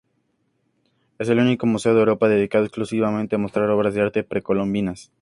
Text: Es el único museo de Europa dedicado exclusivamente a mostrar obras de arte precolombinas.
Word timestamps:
Es 1.19 1.29
el 1.29 1.37
único 1.37 1.67
museo 1.67 1.93
de 1.93 1.99
Europa 1.99 2.27
dedicado 2.27 2.65
exclusivamente 2.65 3.35
a 3.35 3.37
mostrar 3.37 3.69
obras 3.69 3.93
de 3.93 4.01
arte 4.01 4.23
precolombinas. 4.23 5.09